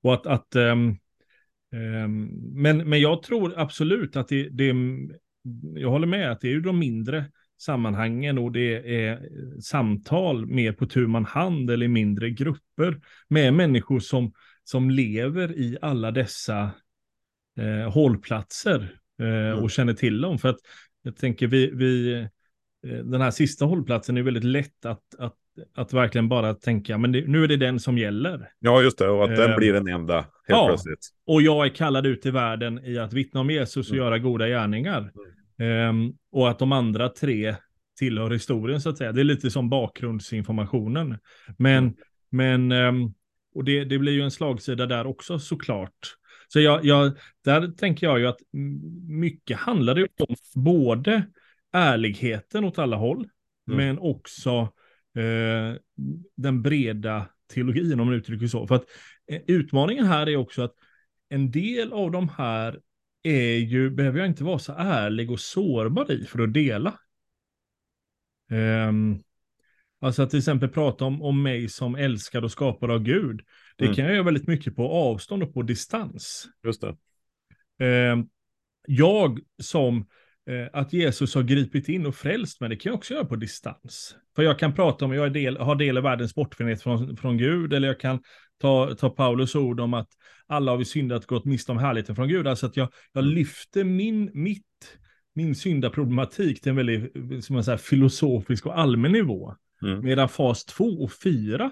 [0.02, 0.98] och att, att um,
[1.72, 2.24] um,
[2.62, 4.74] men, men jag tror absolut att det, det,
[5.74, 7.24] jag håller med att det är ju de mindre
[7.58, 9.28] sammanhangen och det är
[9.60, 14.32] samtal mer på tu man hand eller i mindre grupper med människor som,
[14.64, 16.70] som lever i alla dessa
[17.58, 19.58] eh, hållplatser eh, mm.
[19.58, 20.38] och känner till dem.
[20.38, 20.58] För att
[21.02, 22.26] jag tänker vi, vi
[22.86, 25.34] Eh, den här sista hållplatsen är väldigt lätt att, att,
[25.74, 28.50] att verkligen bara tänka, men det, nu är det den som gäller.
[28.58, 31.08] Ja, just det, och att den uh, blir den enda helt ja, plötsligt.
[31.26, 34.04] Och jag är kallad ut i världen i att vittna om Jesus och mm.
[34.04, 35.12] göra goda gärningar.
[35.58, 37.56] Um, och att de andra tre
[37.98, 39.12] tillhör historien så att säga.
[39.12, 41.18] Det är lite som bakgrundsinformationen.
[41.58, 41.94] Men, mm.
[42.68, 43.14] men um,
[43.54, 46.16] och det, det blir ju en slagsida där också såklart.
[46.48, 47.12] Så jag, jag,
[47.44, 48.38] där tänker jag ju att
[49.08, 51.26] mycket handlar det om både
[51.72, 53.28] ärligheten åt alla håll,
[53.68, 53.76] mm.
[53.76, 54.50] men också
[55.16, 55.76] eh,
[56.36, 58.66] den breda teologin om man uttrycker så.
[58.66, 58.84] För att
[59.30, 60.74] eh, utmaningen här är också att
[61.28, 62.80] en del av de här
[63.24, 66.98] är ju, behöver jag inte vara så ärlig och sårbar i för att dela.
[68.50, 69.22] Um,
[70.00, 73.40] alltså att till exempel prata om, om mig som älskad och skapad av Gud.
[73.76, 73.96] Det mm.
[73.96, 76.48] kan jag göra väldigt mycket på avstånd och på distans.
[76.64, 76.96] Just det.
[78.12, 78.28] Um,
[78.86, 80.06] jag som
[80.72, 84.16] att Jesus har gripit in och frälst mig, det kan jag också göra på distans.
[84.36, 87.72] För jag kan prata om, jag del, har del i världens bortförhet från, från Gud,
[87.72, 88.20] eller jag kan
[88.60, 90.08] ta, ta Paulus ord om att
[90.46, 92.46] alla har vi syndat gått miste om härligheten från Gud.
[92.46, 94.98] Alltså att jag, jag lyfter min, mitt,
[95.34, 99.54] min syndaproblematik till en väldigt som man säger, filosofisk och allmän nivå.
[99.82, 100.04] Mm.
[100.04, 101.70] Medan fas 2 och 4,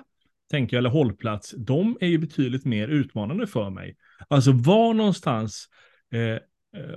[0.51, 3.97] tänker jag, eller hållplats, de är ju betydligt mer utmanande för mig.
[4.29, 5.69] Alltså var någonstans
[6.13, 6.39] eh, Eh,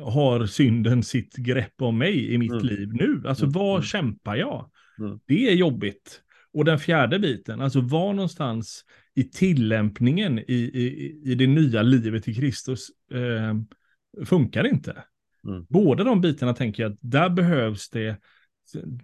[0.01, 2.65] har synden sitt grepp om mig i mitt mm.
[2.65, 3.23] liv nu?
[3.25, 3.53] Alltså mm.
[3.53, 3.83] var mm.
[3.83, 4.69] kämpar jag?
[4.99, 5.19] Mm.
[5.25, 6.21] Det är jobbigt.
[6.53, 8.85] Och den fjärde biten, alltså var någonstans
[9.15, 13.55] i tillämpningen i, i, i det nya livet i Kristus eh,
[14.25, 15.03] funkar inte.
[15.47, 15.65] Mm.
[15.69, 18.17] Båda de bitarna tänker jag att där behövs det,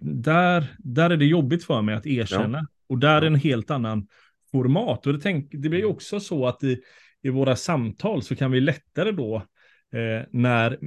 [0.00, 2.58] där, där är det jobbigt för mig att erkänna.
[2.58, 2.66] Ja.
[2.88, 4.06] Och där är en helt annan
[4.50, 5.06] format.
[5.06, 5.94] Och det, tänk, det blir ju mm.
[5.94, 6.80] också så att i,
[7.22, 9.46] i våra samtal så kan vi lättare då
[9.92, 10.78] eh, när,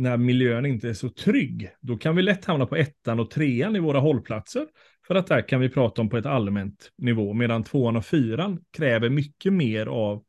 [0.00, 1.70] när miljön inte är så trygg.
[1.80, 4.66] Då kan vi lätt hamna på ettan och trean i våra hållplatser.
[5.06, 7.32] För att där kan vi prata om på ett allmänt nivå.
[7.32, 10.24] Medan tvåan och fyran kräver mycket mer av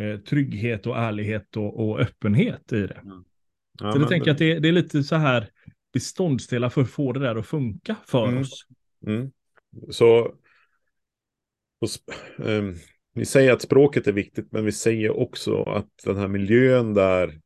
[0.00, 3.00] eh, trygghet och ärlighet och, och öppenhet i det.
[3.04, 3.24] Mm.
[3.80, 5.50] Ja, så jag tänker att det, det, är lite så här
[5.92, 8.40] beståndsdelar för att få det där att funka för mm.
[8.40, 8.66] oss.
[9.06, 9.30] Mm.
[9.90, 10.34] Så,
[11.86, 12.00] så
[12.42, 12.74] um,
[13.14, 17.40] vi säger att språket är viktigt, men vi säger också att den här miljön där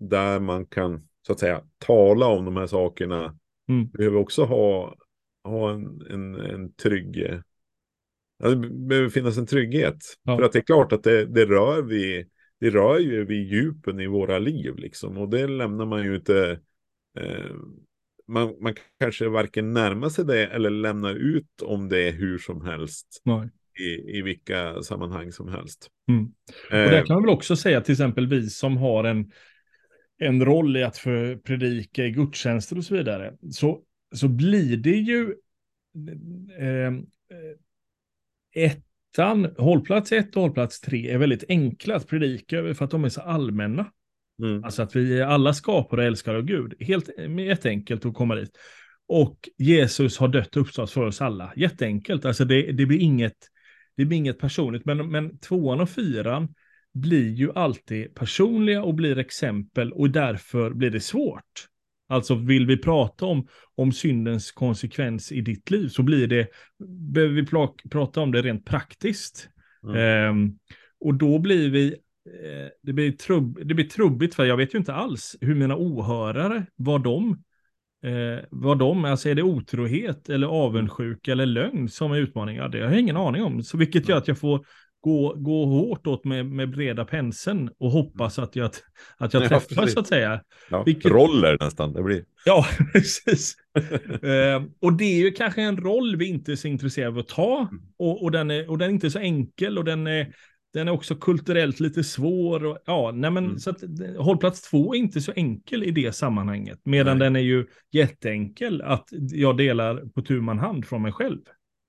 [0.00, 3.38] där man kan så att säga tala om de här sakerna.
[3.68, 3.88] Mm.
[3.90, 4.96] Behöver också ha,
[5.44, 7.40] ha en, en, en trygg...
[8.38, 9.96] det behöver finnas en trygghet.
[10.22, 10.36] Ja.
[10.36, 12.26] För att det är klart att det, det rör vi
[12.60, 15.18] det rör ju vid djupen i våra liv liksom.
[15.18, 16.60] Och det lämnar man ju inte.
[17.18, 17.54] Eh,
[18.28, 23.22] man, man kanske varken närmar sig det eller lämnar ut om det hur som helst.
[23.24, 23.48] Nej.
[23.80, 25.88] I, I vilka sammanhang som helst.
[26.08, 26.24] Mm.
[26.24, 29.30] Och det kan man väl också säga till exempel vi som har en
[30.24, 33.80] en roll i att för predika i gudstjänster och så vidare, så,
[34.14, 35.34] så blir det ju
[36.58, 36.92] eh, eh,
[38.54, 43.04] ettan, hållplats ett och hållplats tre är väldigt enkla att predika över för att de
[43.04, 43.86] är så allmänna.
[44.42, 44.64] Mm.
[44.64, 46.74] Alltså att vi är alla skapade och älskar av Gud.
[46.80, 48.56] Helt jätteenkelt att komma dit.
[49.06, 51.52] Och Jesus har dött och uppstått för oss alla.
[51.56, 52.24] Jätteenkelt.
[52.24, 53.36] Alltså det, det, blir inget,
[53.96, 54.84] det blir inget personligt.
[54.84, 56.54] Men, men tvåan och fyran
[56.94, 61.68] blir ju alltid personliga och blir exempel och därför blir det svårt.
[62.08, 66.48] Alltså vill vi prata om, om syndens konsekvens i ditt liv så blir det,
[67.12, 67.46] behöver vi
[67.90, 69.48] prata om det rent praktiskt.
[69.84, 70.30] Mm.
[70.30, 70.58] Um,
[71.00, 71.86] och då blir vi,
[72.26, 75.76] eh, det, blir trubb, det blir trubbigt för jag vet ju inte alls hur mina
[75.76, 77.30] åhörare, vad de,
[78.04, 82.68] eh, vad de, alltså är det otrohet eller avundsjuka eller lögn som är utmaningar?
[82.68, 83.62] Det har jag ingen aning om.
[83.62, 84.66] Så vilket gör att jag får
[85.04, 88.70] gå, gå hårt åt med, med breda penseln och hoppas att jag,
[89.16, 90.40] att jag träffar ja, så att säga.
[90.70, 91.12] Ja, Vilket...
[91.12, 92.24] Roller nästan, det blir.
[92.44, 93.56] Ja, precis.
[94.24, 97.28] uh, och det är ju kanske en roll vi inte är så intresserade av att
[97.28, 97.58] ta.
[97.58, 97.82] Mm.
[97.96, 100.34] Och, och, den, är, och den är inte så enkel och den är,
[100.72, 102.64] den är också kulturellt lite svår.
[102.64, 103.58] Och, ja, nej men, mm.
[103.58, 103.82] så att,
[104.18, 106.80] hållplats två är inte så enkel i det sammanhanget.
[106.84, 107.26] Medan nej.
[107.26, 111.40] den är ju jätteenkel att jag delar på tu man hand från mig själv.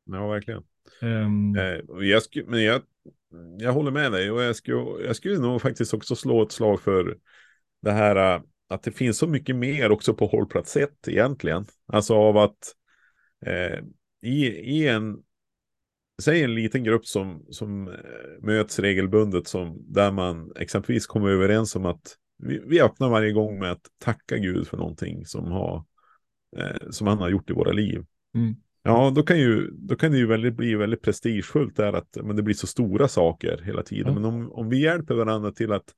[0.05, 0.63] Ja, verkligen.
[1.01, 1.55] Um...
[1.55, 2.81] Eh, jag, men jag
[3.57, 6.81] jag håller med dig och jag skulle, jag skulle nog faktiskt också slå ett slag
[6.81, 7.17] för
[7.81, 11.65] det här äh, att det finns så mycket mer också på hållplats 1 egentligen.
[11.85, 12.75] Alltså av att
[13.45, 13.79] eh,
[14.21, 15.17] i, i en,
[16.21, 17.93] säg en liten grupp som, som eh,
[18.41, 23.59] möts regelbundet som där man exempelvis kommer överens om att vi, vi öppnar varje gång
[23.59, 25.85] med att tacka Gud för någonting som, har,
[26.57, 28.05] eh, som han har gjort i våra liv.
[28.35, 28.55] Mm.
[28.87, 32.35] Ja, då kan, ju, då kan det ju väldigt, bli väldigt prestigefullt där att men
[32.35, 34.11] det blir så stora saker hela tiden.
[34.11, 34.21] Mm.
[34.21, 35.93] Men om, om vi hjälper varandra till att,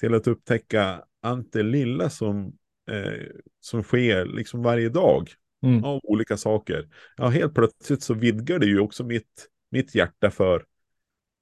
[0.00, 2.46] till att upptäcka allt det lilla som,
[2.90, 3.22] eh,
[3.60, 5.30] som sker liksom varje dag
[5.62, 5.84] mm.
[5.84, 6.88] av olika saker.
[7.16, 10.64] Ja, helt plötsligt så vidgar det ju också mitt, mitt hjärta för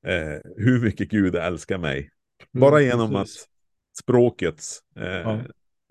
[0.07, 1.99] eh, hur mycket Gud älskar mig.
[1.99, 3.43] Mm, Bara genom precis.
[3.43, 3.49] att
[3.99, 5.41] språkets eh, ja.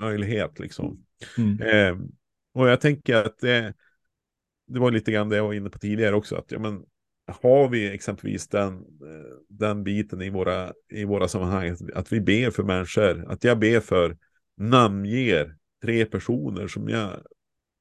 [0.02, 1.06] möjlighet liksom.
[1.38, 1.62] Mm.
[1.62, 2.06] Eh,
[2.54, 3.74] och jag tänker att det
[4.69, 6.84] det var lite grann det jag var inne på tidigare också, att ja, men,
[7.41, 12.51] har vi exempelvis den, eh, den biten i våra, i våra sammanhang, att vi ber
[12.51, 14.17] för människor, att jag ber för,
[14.58, 17.12] namnger tre personer som jag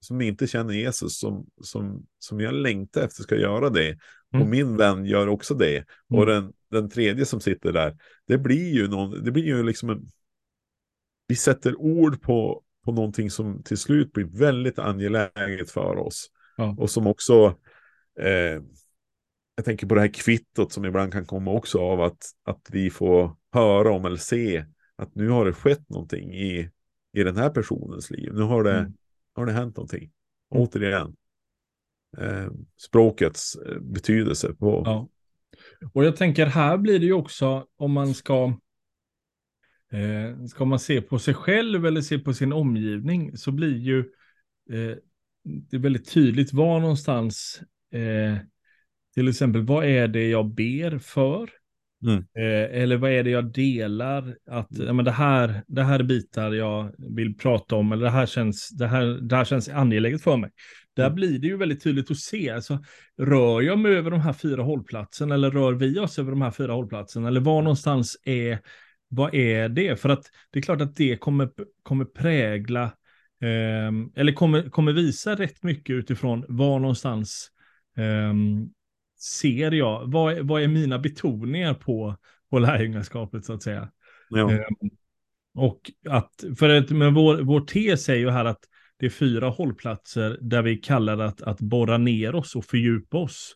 [0.00, 3.98] som inte känner Jesus, som, som, som jag längtar efter ska göra det.
[4.32, 4.42] Mm.
[4.42, 5.76] Och min vän gör också det.
[5.76, 5.86] Mm.
[6.20, 7.96] Och den, den tredje som sitter där,
[8.26, 10.08] det blir ju någon, det blir ju liksom en,
[11.26, 16.30] vi sätter ord på, på någonting som till slut blir väldigt angeläget för oss.
[16.58, 16.74] Ja.
[16.78, 17.56] Och som också,
[18.20, 18.62] eh,
[19.54, 22.90] jag tänker på det här kvittot som ibland kan komma också av att, att vi
[22.90, 24.64] får höra om eller se
[24.96, 26.70] att nu har det skett någonting i,
[27.12, 28.32] i den här personens liv.
[28.34, 28.92] Nu har det, mm.
[29.34, 30.02] har det hänt någonting.
[30.02, 30.62] Mm.
[30.62, 31.16] Återigen,
[32.18, 34.54] eh, språkets eh, betydelse.
[34.54, 34.82] På...
[34.84, 35.08] Ja.
[35.92, 38.58] Och jag tänker här blir det ju också om man ska
[39.92, 43.98] eh, Ska man se på sig själv eller se på sin omgivning så blir ju
[44.70, 44.96] eh,
[45.44, 48.36] det är väldigt tydligt var någonstans, eh,
[49.14, 51.50] till exempel vad är det jag ber för?
[52.02, 52.16] Mm.
[52.18, 54.36] Eh, eller vad är det jag delar?
[54.50, 58.10] Att ja, men det, här, det här är bitar jag vill prata om, eller det
[58.10, 60.50] här känns, det här, det här känns angeläget för mig.
[60.96, 61.14] Där mm.
[61.14, 62.78] blir det ju väldigt tydligt att se, alltså,
[63.18, 66.50] rör jag mig över de här fyra hållplatsen eller rör vi oss över de här
[66.50, 67.24] fyra hållplatsen?
[67.24, 68.58] Eller var någonstans är,
[69.08, 70.00] vad är det?
[70.00, 71.50] För att det är klart att det kommer,
[71.82, 72.92] kommer prägla
[73.40, 77.50] Um, eller kommer, kommer visa rätt mycket utifrån var någonstans
[77.96, 78.70] um,
[79.20, 82.16] ser jag, vad, vad är mina betoningar på,
[82.50, 83.90] på lärjungaskapet så att säga.
[84.30, 84.42] Ja.
[84.42, 84.90] Um,
[85.54, 88.60] och att, för att, men vår, vår tes är ju här att
[88.96, 93.54] det är fyra hållplatser där vi kallar att, att borra ner oss och fördjupa oss.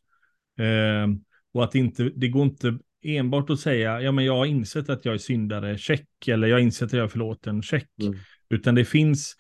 [1.55, 5.05] och att inte, det går inte enbart att säga, ja men jag har insett att
[5.05, 7.89] jag är syndare, check, eller jag har insett att jag är förlåten, check.
[8.03, 8.19] Mm.
[8.51, 9.37] Utan det finns,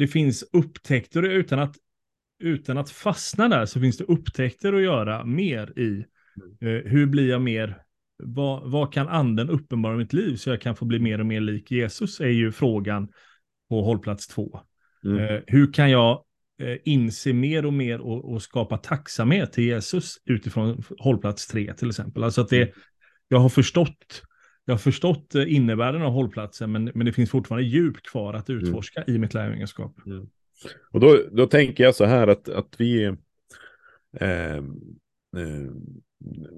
[0.00, 1.76] det finns upptäckter utan att,
[2.42, 6.04] utan att fastna där så finns det upptäckter att göra mer i.
[6.60, 6.76] Mm.
[6.76, 7.82] Eh, hur blir jag mer,
[8.22, 11.26] vad, vad kan anden uppenbara i mitt liv så jag kan få bli mer och
[11.26, 13.08] mer lik Jesus är ju frågan
[13.68, 14.60] på hållplats två.
[15.04, 15.18] Mm.
[15.18, 16.24] Eh, hur kan jag
[16.62, 21.88] eh, inse mer och mer och, och, skapa tacksamhet till Jesus utifrån hållplats tre till
[21.88, 22.24] exempel.
[22.24, 22.74] Alltså att det, mm.
[23.28, 24.22] jag har förstått
[24.70, 28.48] jag har förstått eh, innebörden av hållplatsen, men, men det finns fortfarande djup kvar att
[28.48, 28.62] mm.
[28.62, 29.16] utforska mm.
[29.16, 29.96] i mitt lärjungaskap.
[30.06, 30.28] Mm.
[30.90, 33.04] Och då, då tänker jag så här att, att vi,
[34.20, 34.62] eh, eh,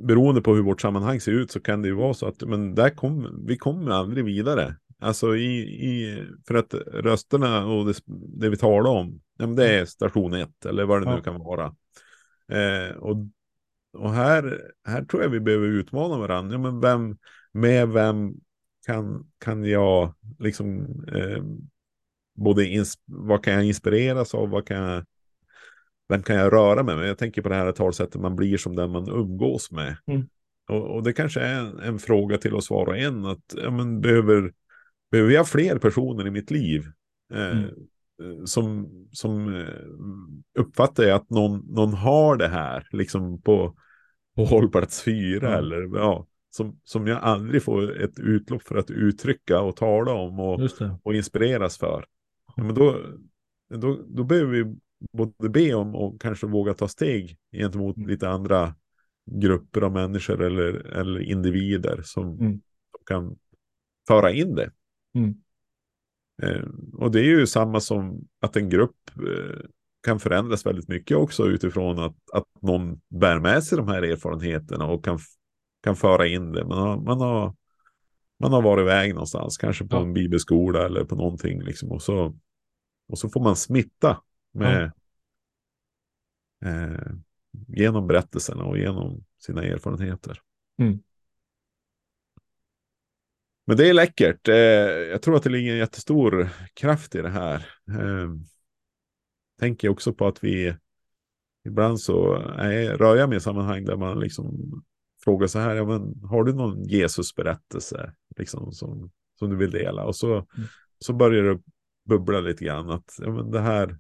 [0.03, 2.75] beroende på hur vårt sammanhang ser ut så kan det ju vara så att men
[2.75, 4.77] där kom, vi kommer aldrig vidare.
[4.98, 8.03] Alltså i, i, för att rösterna och det,
[8.38, 11.16] det vi talar om, ja, det är station ett eller vad det ja.
[11.16, 11.75] nu kan vara.
[12.48, 13.16] Eh, och
[13.92, 16.55] och här, här tror jag vi behöver utmana varandra.
[16.55, 17.16] Ja, men vem,
[17.53, 18.35] med vem
[18.87, 20.81] kan, kan jag liksom
[21.15, 21.45] eh,
[22.35, 25.05] både ins vad kan jag inspireras av, vad kan jag,
[26.09, 27.09] vem kan jag röra mig med?
[27.09, 29.97] Jag tänker på det här talsättet, man blir som den man umgås med.
[30.07, 30.29] Mm.
[30.69, 33.71] Och, och, det kanske är en, en, fråga till oss var och en, att ja,
[33.71, 34.53] men behöver,
[35.11, 36.85] behöver jag fler personer i mitt liv?
[37.35, 37.71] Eh, mm.
[38.47, 39.67] Som, som eh,
[40.59, 43.77] uppfattar jag att någon, någon har det här, liksom på,
[44.37, 45.59] på hållplats fyra mm.
[45.59, 50.41] eller ja som, som jag aldrig får ett utlopp för att uttrycka och tala om
[50.41, 50.61] och,
[51.03, 52.05] och inspireras för.
[52.57, 52.97] Ja, men då,
[53.75, 54.77] då, då behöver vi
[55.12, 58.09] både be om och kanske våga ta steg gentemot mm.
[58.09, 58.75] lite andra
[59.31, 62.61] grupper av människor eller, eller individer som, mm.
[63.07, 63.37] kan
[64.09, 64.71] föra in det.
[65.15, 65.35] Mm.
[66.43, 69.61] Eh, och det är ju samma som att en grupp eh,
[70.03, 74.87] kan förändras väldigt mycket också utifrån att, att någon bär med sig de här erfarenheterna
[74.87, 75.19] och kan
[75.83, 76.64] kan föra in det.
[76.64, 77.55] Man har, man har,
[78.38, 80.03] man har varit iväg någonstans, kanske på ja.
[80.03, 81.62] en bibelskola eller på någonting.
[81.62, 82.38] Liksom, och, så,
[83.09, 84.92] och så får man smitta med,
[86.59, 86.68] ja.
[86.68, 87.12] eh,
[87.66, 90.38] genom berättelserna och genom sina erfarenheter.
[90.79, 90.99] Mm.
[93.66, 94.49] Men det är läckert.
[94.49, 97.57] Eh, jag tror att det ligger en jättestor kraft i det här.
[97.88, 98.31] Eh,
[99.59, 100.77] tänker också på att vi
[101.64, 104.83] ibland så är, rör jag mig i sammanhang där man liksom
[105.24, 110.04] fråga så här, ja, men, har du någon Jesusberättelse liksom, som, som du vill dela?
[110.04, 110.46] Och så, mm.
[110.98, 111.61] så börjar det
[112.04, 113.98] bubbla lite grann att ja, men det här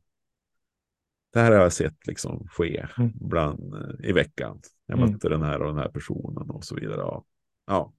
[1.32, 3.12] det här har jag sett liksom ske mm.
[3.14, 4.60] bland, eh, i veckan.
[4.86, 5.10] Jag mm.
[5.10, 7.22] mötte den här och den här personen och så vidare.
[7.66, 7.92] Ja,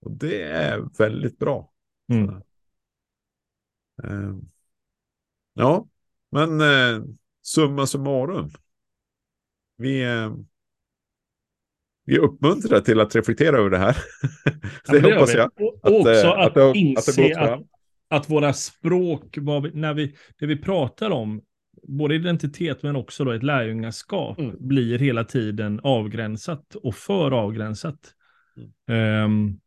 [0.00, 1.72] och det är väldigt bra.
[4.04, 4.38] Uh,
[5.54, 5.88] ja,
[6.30, 7.04] men uh,
[7.42, 8.50] summa summarum.
[9.76, 10.36] Vi, uh,
[12.04, 13.96] vi uppmuntrar till att reflektera över det här.
[14.88, 15.50] det, det hoppas jag.
[15.60, 17.60] Och att, också att, att, det, inse att, att,
[18.08, 21.42] att, våra språk, vi, när vi, det vi pratar om,
[21.82, 24.56] både identitet men också då ett lärjungaskap, mm.
[24.60, 28.14] blir hela tiden avgränsat och för avgränsat.
[28.88, 29.24] Mm.
[29.24, 29.58] Um,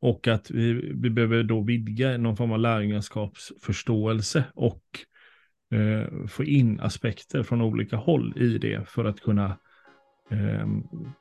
[0.00, 4.82] och att vi, vi behöver då vidga någon form av lärjungaskapsförståelse och
[5.74, 9.58] uh, få in aspekter från olika håll i det för att kunna
[10.32, 10.66] eh,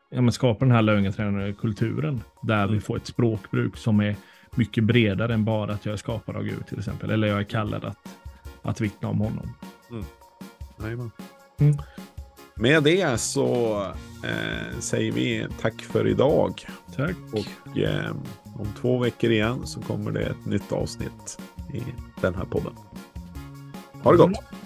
[0.09, 2.73] ja, skapa den här lögntränarkulturen där mm.
[2.73, 4.15] vi får ett språkbruk som är
[4.55, 7.11] mycket bredare än bara att jag är skapad av Gud till exempel.
[7.11, 7.97] Eller jag är kallad att,
[8.61, 9.53] att vittna om honom.
[9.89, 11.11] Mm.
[11.59, 11.77] Mm.
[12.55, 13.81] Med det så
[14.23, 16.65] eh, säger vi tack för idag.
[16.95, 17.15] Tack.
[17.33, 18.11] Och eh,
[18.55, 21.41] om två veckor igen så kommer det ett nytt avsnitt
[21.73, 21.83] i
[22.21, 22.73] den här podden.
[24.03, 24.27] Ha det gott!
[24.27, 24.60] Mm.